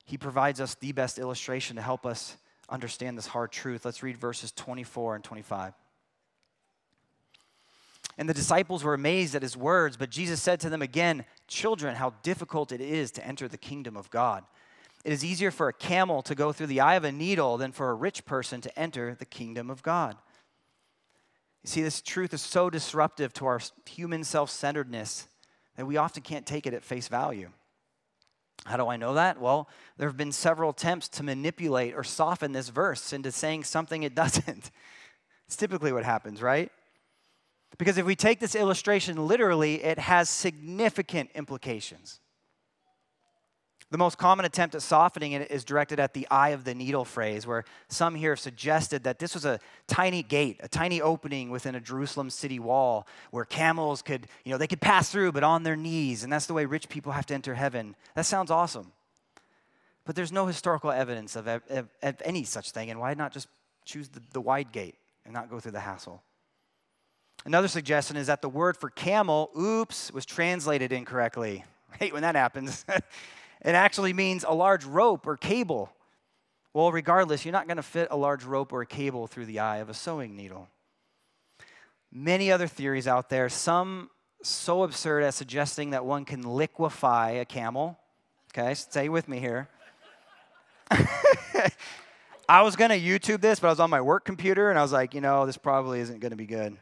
[0.04, 2.36] He provides us the best illustration to help us
[2.68, 3.84] understand this hard truth.
[3.84, 5.74] Let's read verses 24 and 25.
[8.20, 11.96] And the disciples were amazed at his words, but Jesus said to them again, Children,
[11.96, 14.44] how difficult it is to enter the kingdom of God.
[15.06, 17.72] It is easier for a camel to go through the eye of a needle than
[17.72, 20.18] for a rich person to enter the kingdom of God.
[21.62, 25.26] You see, this truth is so disruptive to our human self centeredness
[25.76, 27.48] that we often can't take it at face value.
[28.66, 29.40] How do I know that?
[29.40, 34.02] Well, there have been several attempts to manipulate or soften this verse into saying something
[34.02, 34.70] it doesn't.
[35.46, 36.70] It's typically what happens, right?
[37.78, 42.20] Because if we take this illustration literally, it has significant implications.
[43.90, 47.04] The most common attempt at softening it is directed at the eye of the needle
[47.04, 51.50] phrase, where some here have suggested that this was a tiny gate, a tiny opening
[51.50, 55.42] within a Jerusalem city wall where camels could, you know, they could pass through, but
[55.42, 56.22] on their knees.
[56.22, 57.96] And that's the way rich people have to enter heaven.
[58.14, 58.92] That sounds awesome.
[60.04, 62.90] But there's no historical evidence of, of, of any such thing.
[62.90, 63.48] And why not just
[63.84, 66.22] choose the, the wide gate and not go through the hassle?
[67.44, 71.64] Another suggestion is that the word for camel, oops, was translated incorrectly.
[71.92, 72.84] I hate when that happens.
[72.88, 73.04] it
[73.64, 75.90] actually means a large rope or cable.
[76.72, 79.58] Well, regardless, you're not going to fit a large rope or a cable through the
[79.58, 80.68] eye of a sewing needle.
[82.12, 84.10] Many other theories out there, some
[84.42, 87.98] so absurd as suggesting that one can liquefy a camel.
[88.52, 89.68] Okay, stay with me here.
[92.48, 94.82] I was going to YouTube this, but I was on my work computer and I
[94.82, 96.76] was like, you know, this probably isn't going to be good.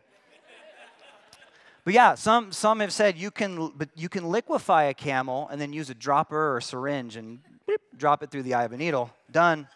[1.88, 5.58] But yeah, some, some have said you can, but you can liquefy a camel and
[5.58, 8.72] then use a dropper or a syringe and beep, drop it through the eye of
[8.72, 9.10] a needle.
[9.30, 9.66] Done.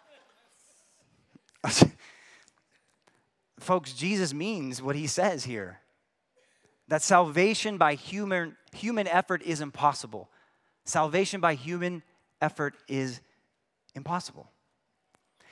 [3.59, 5.79] Folks, Jesus means what he says here
[6.87, 10.29] that salvation by human, human effort is impossible.
[10.85, 12.03] Salvation by human
[12.39, 13.21] effort is
[13.95, 14.51] impossible.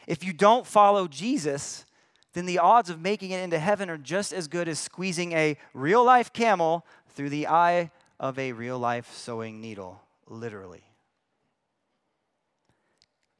[0.06, 1.86] If you don't follow Jesus,
[2.34, 5.58] then the odds of making it into heaven are just as good as squeezing a
[5.74, 10.84] real life camel through the eye of a real life sewing needle, literally.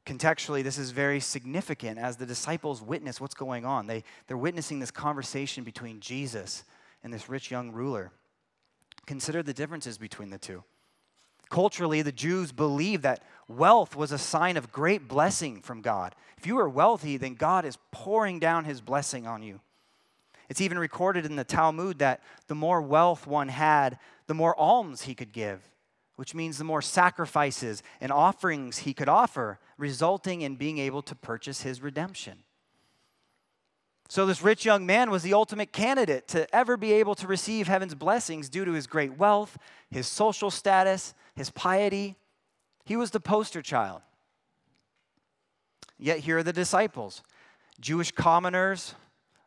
[0.04, 3.86] Contextually, this is very significant as the disciples witness what's going on.
[3.86, 6.64] They, they're witnessing this conversation between Jesus
[7.04, 8.10] and this rich young ruler.
[9.06, 10.64] Consider the differences between the two.
[11.52, 16.14] Culturally, the Jews believed that wealth was a sign of great blessing from God.
[16.38, 19.60] If you are wealthy, then God is pouring down his blessing on you.
[20.48, 23.98] It's even recorded in the Talmud that the more wealth one had,
[24.28, 25.60] the more alms he could give,
[26.16, 31.14] which means the more sacrifices and offerings he could offer, resulting in being able to
[31.14, 32.38] purchase his redemption.
[34.12, 37.66] So, this rich young man was the ultimate candidate to ever be able to receive
[37.66, 39.56] heaven's blessings due to his great wealth,
[39.90, 42.16] his social status, his piety.
[42.84, 44.02] He was the poster child.
[45.98, 47.22] Yet, here are the disciples
[47.80, 48.94] Jewish commoners,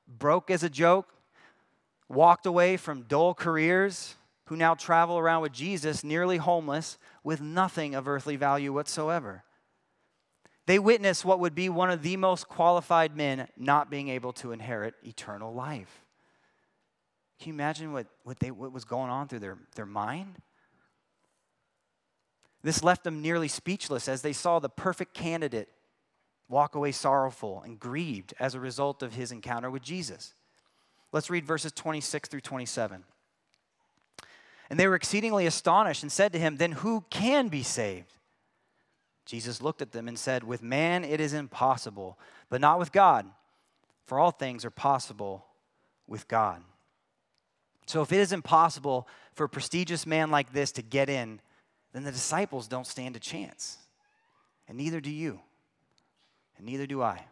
[0.07, 1.13] broke as a joke,
[2.09, 7.93] walked away from dull careers, who now travel around with Jesus, nearly homeless, with nothing
[7.93, 9.43] of earthly value whatsoever.
[10.65, 14.51] They witnessed what would be one of the most qualified men not being able to
[14.51, 16.03] inherit eternal life.
[17.39, 20.37] Can you imagine what, what, they, what was going on through their, their mind?
[22.63, 25.69] This left them nearly speechless as they saw the perfect candidate
[26.49, 30.33] walk away sorrowful and grieved as a result of his encounter with Jesus.
[31.11, 33.03] Let's read verses 26 through 27.
[34.69, 38.14] And they were exceedingly astonished and said to him, Then who can be saved?
[39.25, 42.19] Jesus looked at them and said, With man it is impossible,
[42.49, 43.25] but not with God,
[44.05, 45.45] for all things are possible
[46.07, 46.61] with God.
[47.87, 51.39] So if it is impossible for a prestigious man like this to get in,
[51.93, 53.77] then the disciples don't stand a chance.
[54.67, 55.39] And neither do you.
[56.57, 57.25] And neither do I.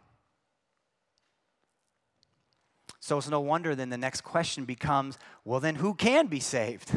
[3.00, 6.90] So it's no wonder then the next question becomes well, then who can be saved?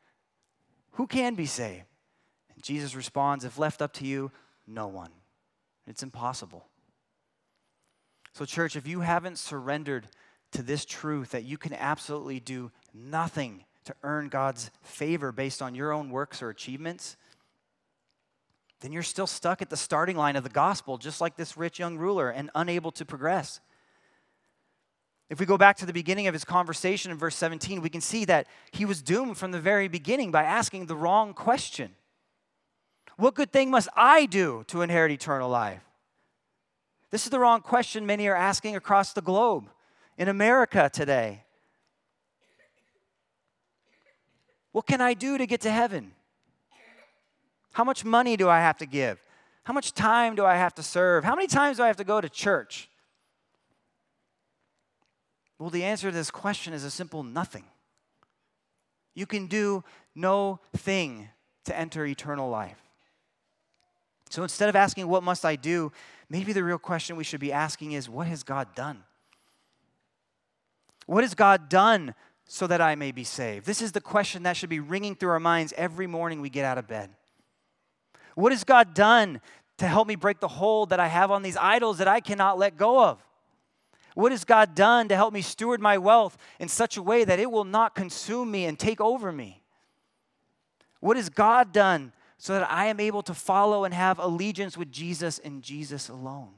[0.92, 1.86] who can be saved?
[2.62, 4.30] Jesus responds, If left up to you,
[4.66, 5.10] no one.
[5.86, 6.66] It's impossible.
[8.32, 10.08] So, church, if you haven't surrendered
[10.52, 15.74] to this truth that you can absolutely do nothing to earn God's favor based on
[15.74, 17.16] your own works or achievements,
[18.80, 21.78] then you're still stuck at the starting line of the gospel, just like this rich
[21.78, 23.60] young ruler, and unable to progress.
[25.30, 28.00] If we go back to the beginning of his conversation in verse 17, we can
[28.00, 31.94] see that he was doomed from the very beginning by asking the wrong question.
[33.16, 35.82] What good thing must I do to inherit eternal life?
[37.10, 39.68] This is the wrong question many are asking across the globe,
[40.18, 41.44] in America today.
[44.72, 46.12] What can I do to get to heaven?
[47.72, 49.20] How much money do I have to give?
[49.64, 51.24] How much time do I have to serve?
[51.24, 52.88] How many times do I have to go to church?
[55.58, 57.64] Well, the answer to this question is a simple nothing.
[59.14, 59.84] You can do
[60.14, 61.28] no thing
[61.64, 62.83] to enter eternal life.
[64.34, 65.92] So instead of asking, What must I do?
[66.28, 69.04] maybe the real question we should be asking is, What has God done?
[71.06, 73.64] What has God done so that I may be saved?
[73.64, 76.64] This is the question that should be ringing through our minds every morning we get
[76.64, 77.10] out of bed.
[78.34, 79.40] What has God done
[79.78, 82.58] to help me break the hold that I have on these idols that I cannot
[82.58, 83.24] let go of?
[84.16, 87.38] What has God done to help me steward my wealth in such a way that
[87.38, 89.62] it will not consume me and take over me?
[90.98, 94.90] What has God done so that I am able to follow and have allegiance with
[94.90, 96.50] Jesus and Jesus alone.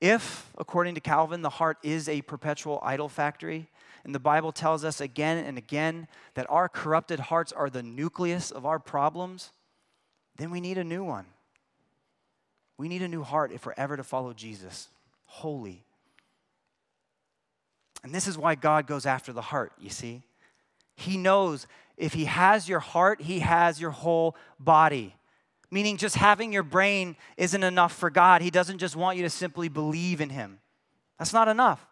[0.00, 3.68] If, according to Calvin, the heart is a perpetual idol factory,
[4.04, 8.50] and the Bible tells us again and again that our corrupted hearts are the nucleus
[8.50, 9.52] of our problems,
[10.36, 11.24] then we need a new one.
[12.78, 14.88] We need a new heart if we're ever to follow Jesus,
[15.24, 15.82] wholly.
[18.04, 20.22] And this is why God goes after the heart, you see.
[20.96, 21.66] He knows
[21.96, 25.14] if He has your heart, He has your whole body.
[25.70, 28.40] Meaning, just having your brain isn't enough for God.
[28.40, 30.58] He doesn't just want you to simply believe in Him.
[31.18, 31.86] That's not enough.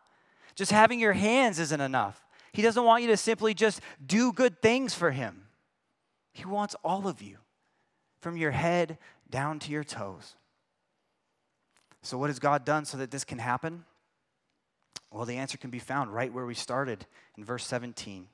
[0.54, 2.24] Just having your hands isn't enough.
[2.52, 5.46] He doesn't want you to simply just do good things for Him.
[6.32, 7.38] He wants all of you,
[8.20, 8.98] from your head
[9.28, 10.36] down to your toes.
[12.02, 13.84] So, what has God done so that this can happen?
[15.10, 18.28] Well, the answer can be found right where we started in verse 17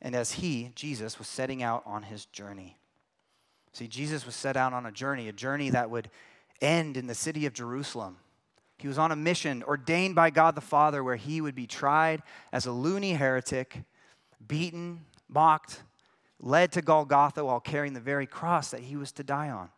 [0.00, 2.76] and as he, Jesus, was setting out on his journey.
[3.72, 6.10] See, Jesus was set out on a journey, a journey that would
[6.60, 8.16] end in the city of Jerusalem.
[8.78, 12.22] He was on a mission ordained by God the Father where he would be tried
[12.52, 13.82] as a loony heretic,
[14.46, 15.82] beaten, mocked,
[16.40, 19.70] led to Golgotha while carrying the very cross that he was to die on.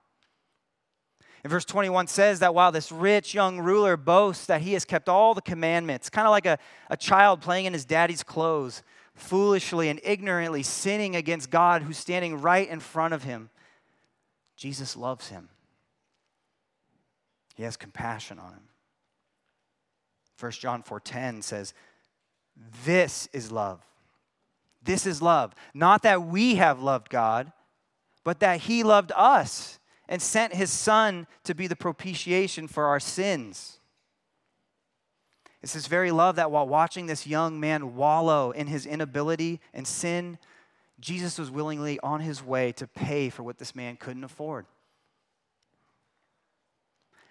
[1.43, 5.09] And verse 21 says that while this rich young ruler boasts that he has kept
[5.09, 6.59] all the commandments, kind of like a,
[6.91, 8.83] a child playing in his daddy's clothes,
[9.21, 13.51] foolishly and ignorantly sinning against God who's standing right in front of him,
[14.57, 15.49] Jesus loves him.
[17.55, 18.69] He has compassion on him.
[20.39, 21.75] 1 John 4:10 says,
[22.85, 23.81] This is love.
[24.83, 25.55] This is love.
[25.75, 27.53] Not that we have loved God,
[28.25, 33.01] but that He loved us and sent His Son to be the propitiation for our
[33.01, 33.80] sins.
[35.63, 39.87] It's this very love that while watching this young man wallow in his inability and
[39.87, 40.39] sin,
[41.01, 44.67] Jesus was willingly on his way to pay for what this man couldn't afford.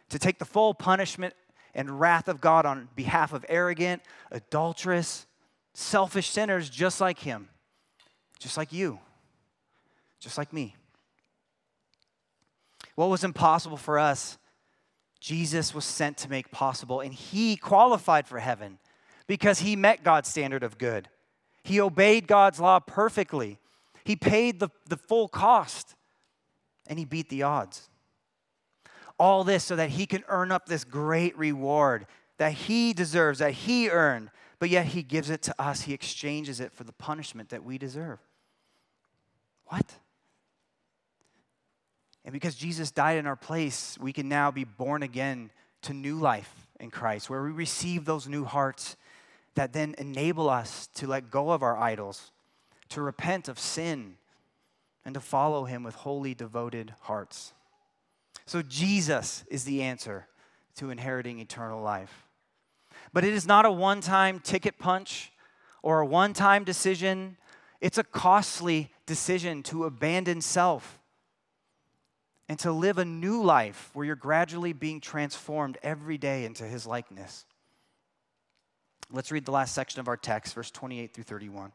[0.09, 1.33] To take the full punishment
[1.73, 4.01] and wrath of God on behalf of arrogant,
[4.31, 5.25] adulterous,
[5.73, 7.49] selfish sinners just like him,
[8.39, 8.99] just like you,
[10.19, 10.75] just like me.
[12.95, 14.37] What was impossible for us,
[15.19, 18.79] Jesus was sent to make possible, and he qualified for heaven
[19.27, 21.09] because he met God's standard of good.
[21.63, 23.59] He obeyed God's law perfectly.
[24.05, 25.95] He paid the, the full cost,
[26.87, 27.89] and he beat the odds.
[29.19, 32.07] All this so that he can earn up this great reward
[32.37, 35.81] that he deserves, that he earned, but yet he gives it to us.
[35.81, 38.19] He exchanges it for the punishment that we deserve.
[39.65, 39.85] What?
[42.25, 45.51] And because Jesus died in our place, we can now be born again
[45.83, 48.97] to new life in Christ, where we receive those new hearts
[49.55, 52.31] that then enable us to let go of our idols,
[52.89, 54.15] to repent of sin,
[55.05, 57.53] and to follow Him with wholly devoted hearts.
[58.45, 60.27] So, Jesus is the answer
[60.75, 62.27] to inheriting eternal life.
[63.13, 65.31] But it is not a one time ticket punch
[65.81, 67.37] or a one time decision,
[67.81, 70.98] it's a costly decision to abandon self
[72.49, 76.87] and to live a new life where you're gradually being transformed every day into his
[76.87, 77.45] likeness.
[79.11, 81.71] Let's read the last section of our text, verse 28 through 31.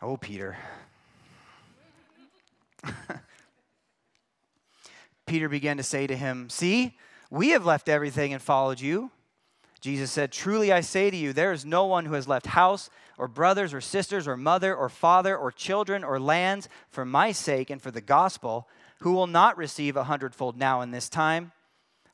[0.00, 0.56] Oh, Peter.
[5.26, 6.96] Peter began to say to him, See,
[7.30, 9.10] we have left everything and followed you.
[9.80, 12.88] Jesus said, Truly I say to you, there is no one who has left house
[13.18, 17.68] or brothers or sisters or mother or father or children or lands for my sake
[17.68, 18.68] and for the gospel
[19.00, 21.52] who will not receive a hundredfold now in this time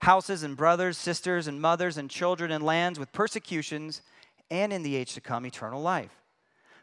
[0.01, 4.03] houses and brothers, sisters and mothers and children and lands with persecutions
[4.51, 6.21] and in the age to come eternal life.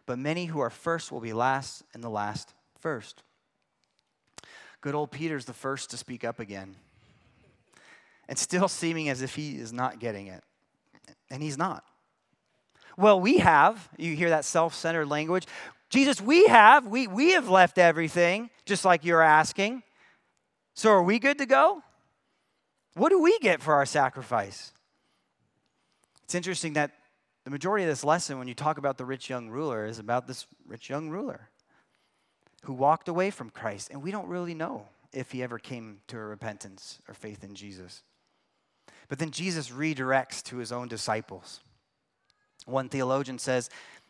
[0.08, 3.22] But many who are first will be last and the last first.
[4.82, 6.76] Good old Peter's the first to speak up again
[8.28, 10.44] and still seeming as if he is not getting it.
[11.30, 11.84] And he's not.
[13.02, 15.48] Well, we have, you hear that self centered language.
[15.90, 19.82] Jesus, we have, we, we have left everything, just like you're asking.
[20.76, 21.82] So are we good to go?
[22.94, 24.72] What do we get for our sacrifice?
[26.24, 26.92] It's interesting that
[27.44, 30.28] the majority of this lesson, when you talk about the rich young ruler, is about
[30.28, 31.50] this rich young ruler
[32.66, 33.90] who walked away from Christ.
[33.90, 37.56] And we don't really know if he ever came to a repentance or faith in
[37.56, 38.04] Jesus.
[39.10, 41.62] But then Jesus redirects to his own disciples.
[42.66, 43.70] One theologian says,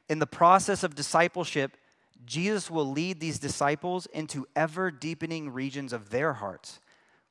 [0.09, 1.77] in the process of discipleship,
[2.25, 6.79] Jesus will lead these disciples into ever deepening regions of their hearts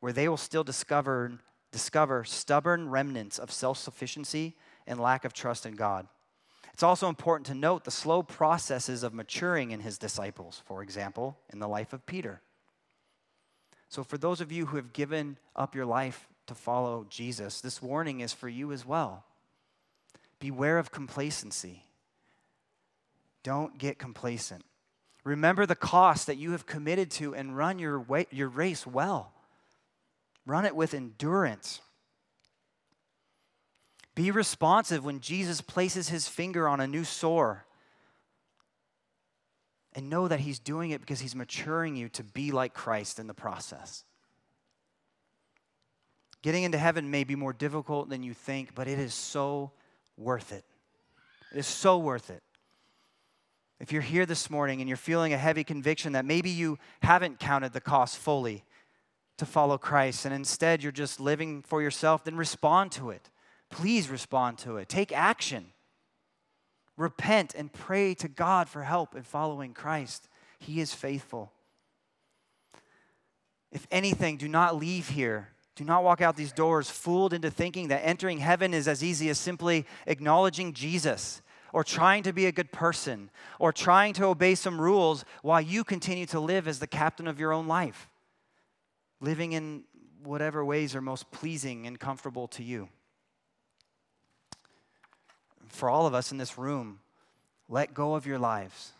[0.00, 1.32] where they will still discover,
[1.70, 4.56] discover stubborn remnants of self sufficiency
[4.86, 6.08] and lack of trust in God.
[6.72, 11.38] It's also important to note the slow processes of maturing in his disciples, for example,
[11.52, 12.40] in the life of Peter.
[13.88, 17.82] So, for those of you who have given up your life to follow Jesus, this
[17.82, 19.24] warning is for you as well.
[20.40, 21.84] Beware of complacency.
[23.42, 24.64] Don't get complacent.
[25.22, 29.32] Remember the cost that you have committed to and run your, way, your race well.
[30.46, 31.80] Run it with endurance.
[34.14, 37.66] Be responsive when Jesus places his finger on a new sore.
[39.92, 43.26] And know that he's doing it because he's maturing you to be like Christ in
[43.26, 44.04] the process.
[46.42, 49.72] Getting into heaven may be more difficult than you think, but it is so
[50.20, 50.64] worth it.
[51.52, 52.42] It is so worth it.
[53.80, 57.40] If you're here this morning and you're feeling a heavy conviction that maybe you haven't
[57.40, 58.62] counted the cost fully
[59.38, 63.30] to follow Christ and instead you're just living for yourself, then respond to it.
[63.70, 64.88] Please respond to it.
[64.88, 65.72] Take action.
[66.98, 70.28] Repent and pray to God for help in following Christ.
[70.58, 71.50] He is faithful.
[73.72, 75.48] If anything, do not leave here
[75.80, 79.30] do not walk out these doors fooled into thinking that entering heaven is as easy
[79.30, 81.40] as simply acknowledging Jesus
[81.72, 85.82] or trying to be a good person or trying to obey some rules while you
[85.82, 88.10] continue to live as the captain of your own life,
[89.22, 89.84] living in
[90.22, 92.90] whatever ways are most pleasing and comfortable to you.
[95.68, 96.98] For all of us in this room,
[97.70, 98.92] let go of your lives.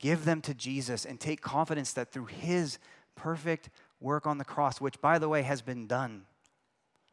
[0.00, 2.80] Give them to Jesus and take confidence that through his
[3.14, 3.70] perfect
[4.00, 6.22] work on the cross, which, by the way, has been done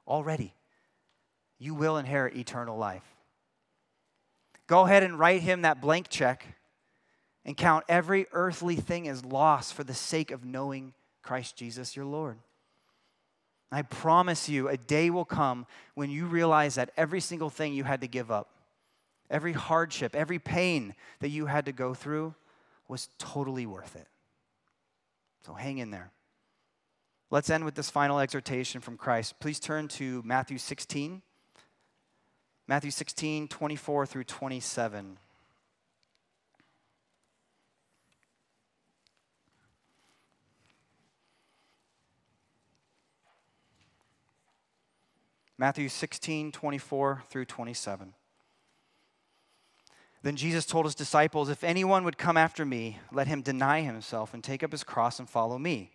[0.08, 0.54] already,
[1.58, 3.04] you will inherit eternal life.
[4.68, 6.46] Go ahead and write him that blank check
[7.44, 12.06] and count every earthly thing as loss for the sake of knowing Christ Jesus your
[12.06, 12.38] Lord.
[13.72, 15.66] I promise you, a day will come
[15.96, 18.50] when you realize that every single thing you had to give up,
[19.30, 22.34] every hardship, every pain that you had to go through
[22.88, 24.08] was totally worth it.
[25.46, 26.12] So hang in there.
[27.32, 29.40] Let's end with this final exhortation from Christ.
[29.40, 31.22] Please turn to Matthew 16.
[32.68, 35.18] Matthew 16, 24 through 27.
[45.58, 48.14] Matthew 16, 24 through 27.
[50.22, 54.34] Then Jesus told his disciples, If anyone would come after me, let him deny himself
[54.34, 55.95] and take up his cross and follow me.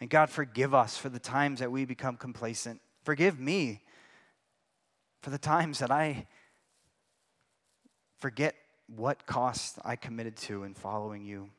[0.00, 2.80] And God, forgive us for the times that we become complacent.
[3.02, 3.82] Forgive me
[5.22, 6.26] for the times that I
[8.18, 8.54] forget
[8.86, 11.50] what cost I committed to in following you.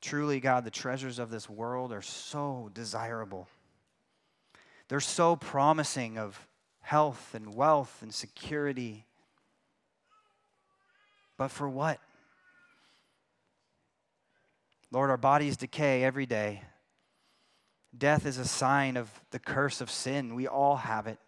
[0.00, 3.48] Truly, God, the treasures of this world are so desirable.
[4.88, 6.46] They're so promising of
[6.80, 9.04] health and wealth and security.
[11.36, 12.00] But for what?
[14.90, 16.62] Lord, our bodies decay every day.
[17.96, 20.34] Death is a sign of the curse of sin.
[20.34, 21.18] We all have it.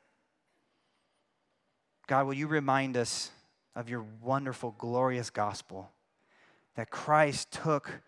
[2.07, 3.31] God, will you remind us
[3.75, 5.91] of your wonderful, glorious gospel
[6.77, 8.03] that Christ took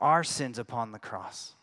[0.00, 1.54] our sins upon the cross.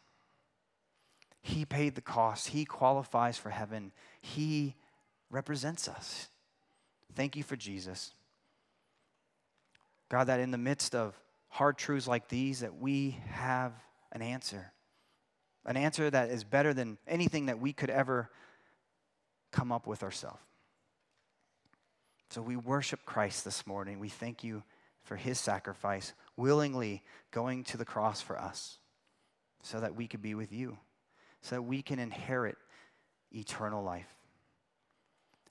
[1.42, 2.50] He paid the cost.
[2.50, 3.92] He qualifies for heaven.
[4.20, 4.76] He
[5.30, 6.28] represents us.
[7.16, 8.14] Thank you for Jesus.
[10.10, 11.16] God, that in the midst of
[11.52, 13.74] hard truths like these, that we have
[14.12, 14.72] an answer.
[15.66, 18.32] An answer that is better than anything that we could ever
[19.52, 20.40] come up with ourselves.
[22.30, 24.00] So we worship Christ this morning.
[24.00, 24.64] We thank you
[25.04, 28.78] for his sacrifice, willingly going to the cross for us
[29.62, 30.78] so that we could be with you,
[31.42, 32.56] so that we can inherit
[33.36, 34.08] eternal life.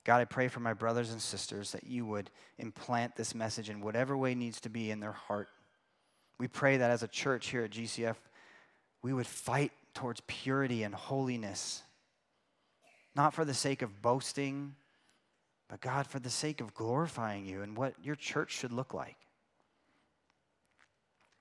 [0.05, 3.83] God, I pray for my brothers and sisters that you would implant this message in
[3.83, 5.49] whatever way needs to be in their heart.
[6.41, 8.17] We pray that as a church here at GCF,
[9.03, 11.83] we would fight towards purity and holiness,
[13.15, 14.75] not for the sake of boasting,
[15.69, 19.19] but God, for the sake of glorifying you and what your church should look like.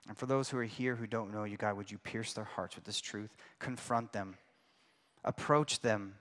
[0.10, 2.44] And for those who are here who don't know you, God, would you pierce their
[2.44, 3.34] hearts with this truth?
[3.58, 4.36] Confront them,
[5.24, 6.16] approach them.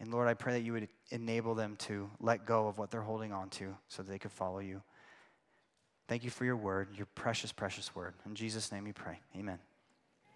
[0.00, 3.00] And Lord, I pray that you would enable them to let go of what they're
[3.00, 4.82] holding on to so that they could follow you.
[6.08, 8.14] Thank you for your word, your precious, precious word.
[8.24, 9.20] In Jesus' name we pray.
[9.36, 9.58] Amen.